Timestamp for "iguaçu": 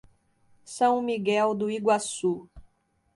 1.69-2.49